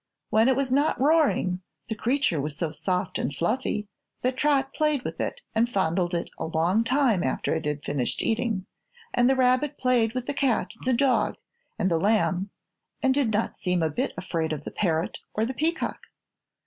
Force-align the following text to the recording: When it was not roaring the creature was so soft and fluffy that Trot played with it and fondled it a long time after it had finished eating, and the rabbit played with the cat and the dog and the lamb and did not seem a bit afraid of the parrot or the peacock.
When 0.31 0.47
it 0.47 0.55
was 0.55 0.71
not 0.71 0.99
roaring 0.99 1.61
the 1.87 1.93
creature 1.93 2.41
was 2.41 2.57
so 2.57 2.71
soft 2.71 3.19
and 3.19 3.31
fluffy 3.31 3.87
that 4.23 4.35
Trot 4.35 4.73
played 4.73 5.03
with 5.03 5.21
it 5.21 5.41
and 5.53 5.69
fondled 5.69 6.15
it 6.15 6.31
a 6.39 6.47
long 6.47 6.83
time 6.83 7.21
after 7.23 7.53
it 7.53 7.67
had 7.67 7.83
finished 7.83 8.23
eating, 8.23 8.65
and 9.13 9.29
the 9.29 9.35
rabbit 9.35 9.77
played 9.77 10.15
with 10.15 10.25
the 10.25 10.33
cat 10.33 10.73
and 10.75 10.85
the 10.87 10.93
dog 10.97 11.35
and 11.77 11.91
the 11.91 11.99
lamb 11.99 12.49
and 13.03 13.13
did 13.13 13.31
not 13.31 13.57
seem 13.57 13.83
a 13.83 13.91
bit 13.91 14.11
afraid 14.17 14.51
of 14.53 14.63
the 14.63 14.71
parrot 14.71 15.19
or 15.35 15.45
the 15.45 15.53
peacock. 15.53 15.99